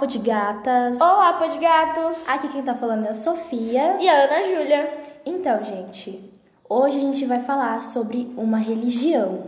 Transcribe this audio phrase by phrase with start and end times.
[0.00, 0.98] Podgatas!
[0.98, 2.26] Olá, Podgatos!
[2.26, 3.98] Aqui quem tá falando é a Sofia.
[4.00, 4.98] E a Ana Júlia.
[5.26, 6.32] Então, gente,
[6.66, 9.42] hoje a gente vai falar sobre uma religião.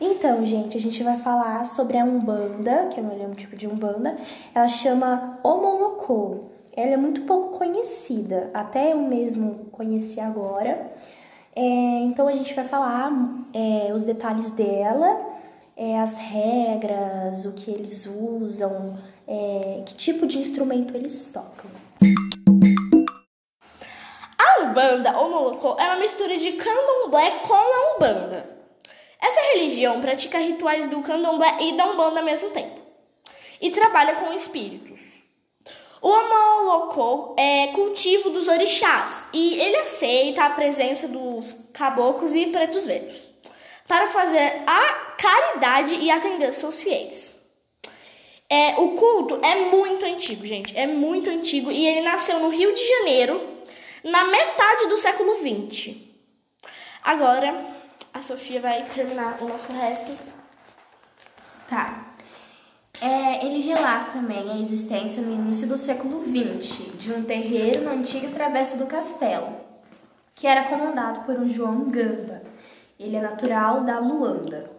[0.00, 4.16] Então, gente, a gente vai falar sobre a Umbanda, que é um tipo de Umbanda.
[4.52, 6.46] Ela chama Omolocô.
[6.76, 10.90] Ela é muito pouco conhecida, até eu mesmo conheci agora.
[11.56, 13.12] É, então a gente vai falar
[13.52, 15.24] é, os detalhes dela,
[15.76, 21.70] é, as regras, o que eles usam, é, que tipo de instrumento eles tocam.
[24.36, 28.50] A Umbanda, ou Molocô, é uma mistura de candomblé com a Umbanda.
[29.22, 32.80] Essa religião pratica rituais do candomblé e da Umbanda ao mesmo tempo.
[33.60, 35.13] E trabalha com espíritos.
[36.04, 42.84] O Amolocô é cultivo dos orixás e ele aceita a presença dos caboclos e pretos
[42.84, 43.16] velhos
[43.88, 47.38] para fazer a caridade e atender seus fiéis.
[48.50, 52.74] É, o culto é muito antigo, gente, é muito antigo e ele nasceu no Rio
[52.74, 53.40] de Janeiro
[54.04, 55.96] na metade do século XX.
[57.02, 57.64] Agora
[58.12, 60.12] a Sofia vai terminar o nosso resto.
[61.66, 62.03] Tá.
[63.04, 67.90] É, ele relata também a existência no início do século XX de um terreiro na
[67.90, 69.52] antiga Travessa do Castelo,
[70.34, 72.40] que era comandado por um João Gamba.
[72.98, 74.70] Ele é natural da Luanda.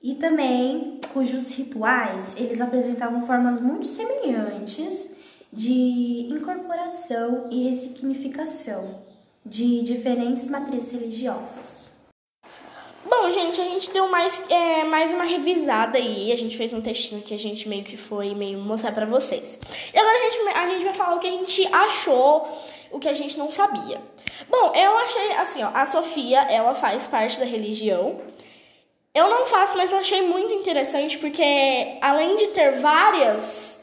[0.00, 5.10] E também cujos rituais eles apresentavam formas muito semelhantes
[5.52, 9.02] de incorporação e ressignificação
[9.44, 11.95] de diferentes matrizes religiosas.
[13.08, 16.32] Bom, gente, a gente deu mais, é, mais uma revisada aí.
[16.32, 19.58] A gente fez um textinho que a gente meio que foi meio mostrar pra vocês.
[19.94, 22.48] E agora a gente, a gente vai falar o que a gente achou,
[22.90, 24.02] o que a gente não sabia.
[24.48, 28.20] Bom, eu achei assim, ó, a Sofia, ela faz parte da religião.
[29.14, 33.80] Eu não faço, mas eu achei muito interessante porque além de ter várias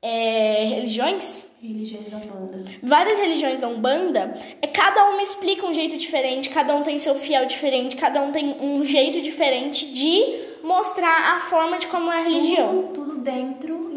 [0.00, 2.64] é, religiões, Religiões da Umbanda.
[2.82, 7.14] Várias religiões da Umbanda, é, cada uma explica um jeito diferente, cada um tem seu
[7.14, 12.18] fiel diferente, cada um tem um jeito diferente de mostrar a forma de como é
[12.18, 12.88] a religião.
[12.92, 13.92] Tudo, tudo dentro,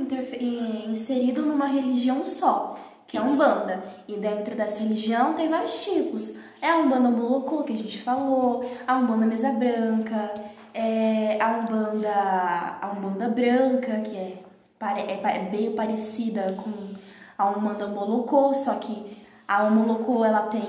[0.87, 2.77] inserido numa religião só,
[3.07, 3.83] que é a Umbanda.
[4.07, 6.37] E dentro dessa religião tem vários tipos.
[6.61, 10.35] É a Umbanda Molocô, que a gente falou, a Umbanda Mesa Branca,
[10.71, 14.33] é a Umbanda, a Umbanda Branca, que é,
[14.81, 16.93] é, é meio parecida com
[17.37, 20.63] a Umbanda Molocô, só que a Molocô ela tem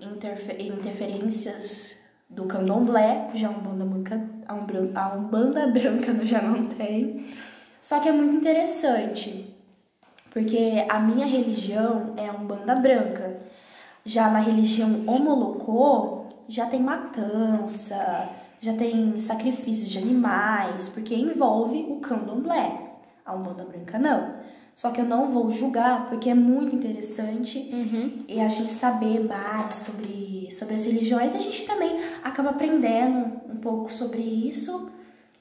[0.00, 6.66] interfer interferências do candomblé, já a Umbanda branca, a Umbanda, a Umbanda branca já não
[6.66, 7.26] tem.
[7.80, 9.56] Só que é muito interessante,
[10.30, 13.40] porque a minha religião é a Umbanda branca.
[14.04, 18.28] Já na religião Omolocô, já tem matança,
[18.60, 22.92] já tem sacrifícios de animais, porque envolve o candomblé.
[23.24, 24.39] A Umbanda branca não.
[24.80, 28.24] Só que eu não vou julgar porque é muito interessante uhum.
[28.26, 31.34] e a gente saber mais sobre, sobre as religiões.
[31.34, 34.90] A gente também acaba aprendendo um pouco sobre isso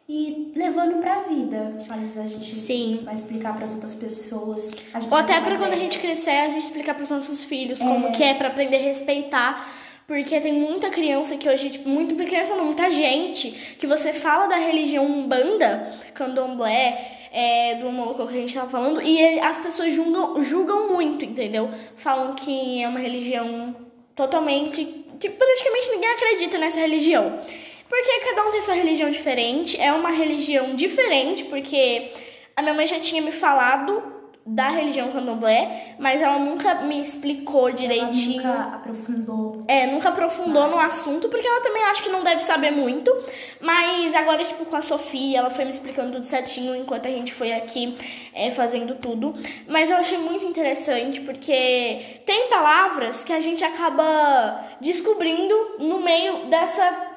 [0.09, 1.73] e levando para a vida.
[1.87, 2.99] Às vezes a gente Sim.
[3.05, 4.73] vai explicar para as outras pessoas.
[5.09, 8.07] Ou até para quando a gente crescer, a gente explicar para os nossos filhos como
[8.07, 8.11] é.
[8.11, 9.65] que é para aprender a respeitar.
[10.05, 14.47] Porque tem muita criança que hoje, tipo, muito criança não, muita gente, que você fala
[14.47, 19.59] da religião Umbanda, Candomblé, é, do Molocô que a gente tava falando, e ele, as
[19.59, 21.69] pessoas julgam, julgam muito, entendeu?
[21.95, 23.75] Falam que é uma religião
[24.15, 24.85] totalmente.
[25.19, 27.39] Tipo, praticamente ninguém acredita nessa religião.
[27.87, 32.11] Porque cada um tem sua religião diferente, é uma religião diferente, porque
[32.55, 34.03] a minha mãe já tinha me falado
[34.45, 38.41] da religião candomblé, mas ela nunca me explicou direitinho.
[38.41, 39.48] Ela nunca aprofundou.
[39.69, 43.15] É, nunca aprofundou no assunto, porque ela também acha que não deve saber muito.
[43.61, 47.31] Mas agora, tipo, com a Sofia, ela foi me explicando tudo certinho enquanto a gente
[47.31, 47.93] foi aqui
[48.33, 49.31] é, fazendo tudo.
[49.67, 56.47] Mas eu achei muito interessante, porque tem palavras que a gente acaba descobrindo no meio
[56.47, 57.07] dessa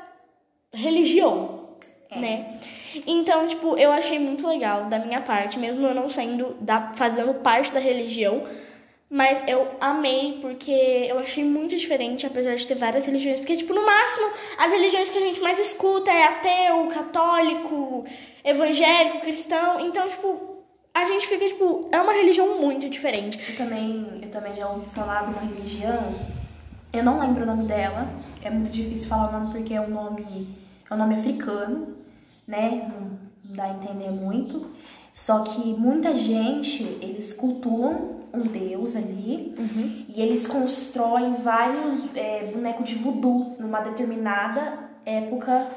[0.74, 1.70] religião,
[2.10, 2.20] é.
[2.20, 2.60] né?
[3.06, 7.32] Então, tipo, eu achei muito legal da minha parte, mesmo eu não sendo da, fazendo
[7.32, 8.44] parte da religião,
[9.12, 13.40] mas eu amei porque eu achei muito diferente, apesar de ter várias religiões.
[13.40, 18.06] Porque, tipo, no máximo, as religiões que a gente mais escuta é ateu, católico,
[18.42, 19.86] evangélico, cristão.
[19.86, 20.64] Então, tipo,
[20.94, 23.38] a gente fica, tipo, é uma religião muito diferente.
[23.50, 26.14] Eu também, eu também já ouvi falar de uma religião,
[26.90, 28.08] eu não lembro o nome dela,
[28.42, 30.48] é muito difícil falar o nome porque é um nome,
[30.90, 31.92] é um nome africano
[32.46, 32.88] né?
[32.88, 33.18] Não,
[33.54, 34.66] dá a entender muito.
[35.12, 40.04] Só que muita gente, eles cultuam um deus ali uhum.
[40.08, 45.68] e eles constroem vários é, bonecos de voodoo numa determinada época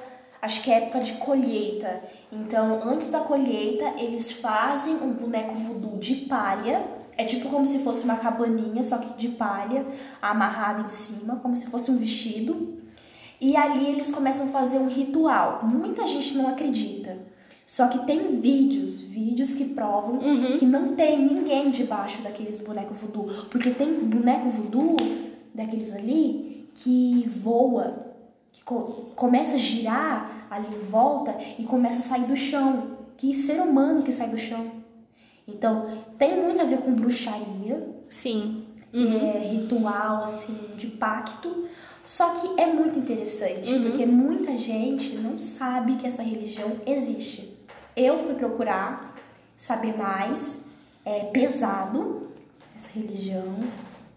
[0.46, 2.02] acho que é época de colheita.
[2.32, 6.84] Então, antes da colheita, eles fazem um boneco voodoo de palha.
[7.18, 9.86] É tipo como se fosse uma cabaninha, só que de palha,
[10.22, 12.78] amarrada em cima, como se fosse um vestido.
[13.40, 15.62] E ali eles começam a fazer um ritual.
[15.64, 17.18] Muita gente não acredita.
[17.66, 20.58] Só que tem vídeos, vídeos que provam Uhum.
[20.58, 23.46] que não tem ninguém debaixo daqueles bonecos voodoo.
[23.50, 24.96] Porque tem boneco voodoo
[25.54, 28.06] daqueles ali que voa,
[28.52, 32.98] que co- começa a girar ali em volta e começa a sair do chão.
[33.18, 34.72] Que ser humano que sai do chão.
[35.48, 35.88] Então,
[36.20, 38.66] tem muito a ver com bruxaria, Sim.
[38.94, 41.66] é, ritual assim de pacto.
[42.04, 43.84] Só que é muito interessante, Uhum.
[43.90, 47.55] porque muita gente não sabe que essa religião existe.
[47.96, 49.16] Eu fui procurar
[49.56, 50.66] saber mais,
[51.06, 52.30] é pesado
[52.76, 53.48] essa religião,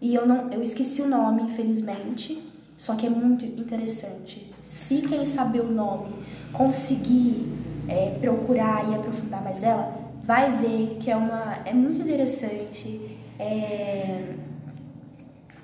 [0.01, 2.43] e eu não eu esqueci o nome, infelizmente,
[2.75, 4.53] só que é muito interessante.
[4.61, 6.13] Se quem saber o nome
[6.51, 7.47] conseguir
[7.87, 13.17] é, procurar e aprofundar mais ela, vai ver que é uma é muito interessante.
[13.39, 14.35] É,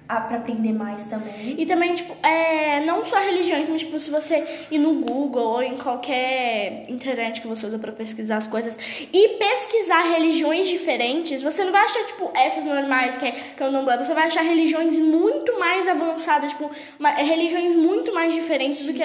[0.08, 1.56] ah, para aprender mais também.
[1.58, 5.64] E também, tipo, é, não só religiões, mas, tipo, se você ir no Google ou
[5.64, 8.78] em qualquer internet que você usa pra pesquisar as coisas
[9.12, 14.14] e pesquisar religiões diferentes, você não vai achar, tipo, essas normais, que é candomblé, você
[14.14, 16.70] vai achar religiões muito mais avançadas, tipo,
[17.00, 19.04] uma- religiões muito mais diferentes do que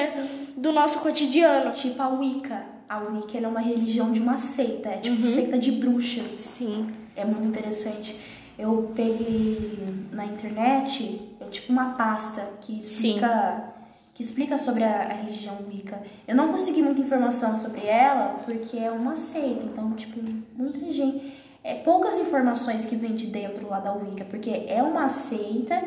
[0.57, 1.71] do nosso cotidiano.
[1.73, 2.67] Tipo a Wicca.
[2.89, 6.27] A Wicca é uma religião de uma seita, é tipo seita de bruxas.
[6.31, 6.89] Sim.
[7.17, 8.17] É muito interessante.
[8.61, 13.73] Eu peguei na internet, é tipo uma pasta que explica,
[14.13, 16.03] que explica sobre a, a religião Wicca.
[16.29, 20.21] Eu não consegui muita informação sobre ela porque é uma seita, então tipo
[20.55, 21.33] muita gente,
[21.65, 25.83] é poucas informações que vem de dentro lá da Wicca, porque é uma seita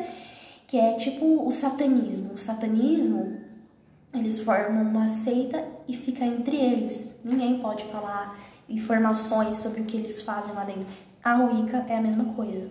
[0.66, 2.34] que é tipo o satanismo.
[2.34, 3.40] O satanismo
[4.12, 7.20] eles formam uma seita e fica entre eles.
[7.24, 8.36] Ninguém pode falar
[8.68, 10.86] informações sobre o que eles fazem lá dentro.
[11.24, 12.68] A Wicca é a mesma coisa.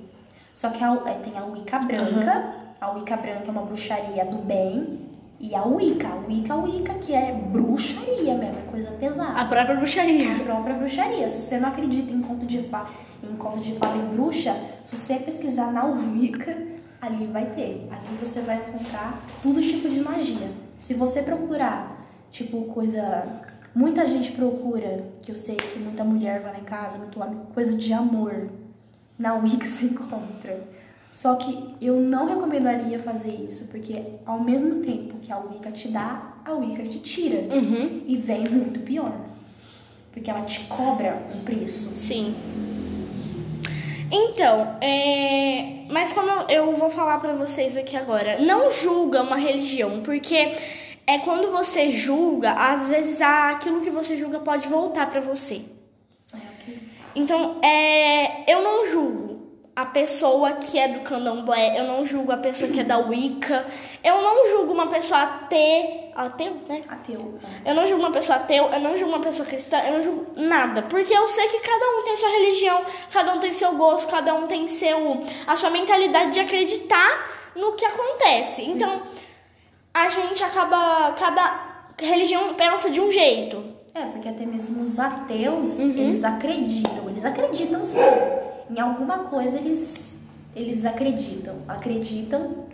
[0.53, 2.51] Só que a- é, tem a Wicca branca.
[2.79, 4.99] A Wicca branca é uma bruxaria do bem.
[5.39, 9.39] E a Wicca, a Wicca, a Wicca, que é bruxaria mesmo, é coisa pesada.
[9.41, 10.35] A própria bruxaria.
[10.35, 11.29] A própria bruxaria.
[11.29, 12.89] Se você não acredita em conto de fada,
[13.23, 16.55] em conto de fada em bruxa, se você pesquisar na Wicca,
[17.01, 17.89] ali vai ter.
[17.91, 20.47] Ali você vai encontrar todo tipo de magia.
[20.77, 23.41] Se você procurar, tipo, coisa.
[23.75, 27.39] Muita gente procura, que eu sei que muita mulher vai lá em casa, muito homem,
[27.53, 28.49] coisa de amor.
[29.17, 30.61] Na Wicca você encontra.
[31.09, 35.87] Só que eu não recomendaria fazer isso, porque ao mesmo tempo que a Wicca te
[35.87, 37.53] dá, a Wicca te tira.
[37.53, 38.01] Uhum.
[38.05, 39.13] E vem muito pior.
[40.11, 41.95] Porque ela te cobra um preço.
[41.95, 42.35] Sim.
[44.11, 45.85] Então, é...
[45.89, 50.51] mas como eu, eu vou falar pra vocês aqui agora, não julga uma religião, porque
[51.05, 55.65] é quando você julga, às vezes aquilo que você julga pode voltar pra você.
[56.33, 56.37] É.
[57.15, 59.33] Então, é, eu não julgo
[59.75, 63.65] a pessoa que é do candomblé, eu não julgo a pessoa que é da Wicca,
[64.03, 66.81] eu não julgo uma pessoa ateu, ateu, né?
[66.87, 67.39] Ateu.
[67.65, 70.39] Eu não julgo uma pessoa ateu, eu não julgo uma pessoa cristã, eu não julgo
[70.39, 70.83] nada.
[70.83, 74.35] Porque eu sei que cada um tem sua religião, cada um tem seu gosto, cada
[74.35, 78.61] um tem seu a sua mentalidade de acreditar no que acontece.
[78.61, 79.01] Então,
[79.93, 81.11] a gente acaba.
[81.13, 83.63] Cada religião pensa de um jeito.
[83.93, 85.89] É, porque até mesmo os ateus, Uhum.
[85.91, 87.09] eles acreditam.
[87.09, 87.99] Eles acreditam sim.
[88.69, 90.15] Em alguma coisa eles,
[90.55, 91.57] eles acreditam.
[91.67, 92.65] Acreditam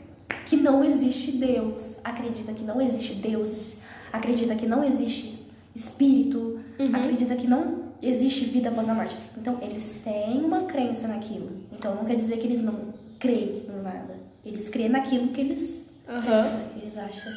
[0.45, 1.99] que não existe Deus.
[2.03, 3.81] Acredita que não existe deuses.
[4.13, 5.45] Acredita que não existe
[5.75, 6.59] espírito.
[6.79, 6.95] Uhum.
[6.95, 9.17] Acredita que não existe vida após a morte.
[9.37, 11.49] Então, eles têm uma crença naquilo.
[11.73, 14.17] Então, não quer dizer que eles não creem em nada.
[14.45, 16.21] Eles creem naquilo que eles Uhum.
[16.21, 17.31] pensam, que eles acham.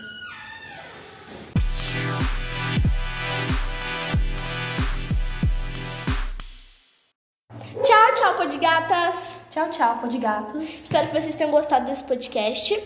[7.83, 9.41] Tchau, tchau, podigatas!
[9.51, 10.63] Tchau, tchau, podigatos.
[10.69, 12.79] Espero que vocês tenham gostado desse podcast.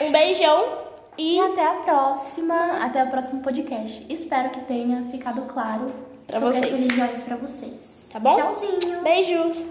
[0.00, 0.78] Um beijão
[1.16, 4.04] E e até a próxima, até o próximo podcast.
[4.12, 5.92] Espero que tenha ficado claro
[6.26, 6.72] Pra sobre vocês.
[6.72, 8.08] as religiões pra vocês.
[8.12, 8.34] Tá bom?
[8.34, 9.02] Tchauzinho.
[9.02, 9.68] beijos!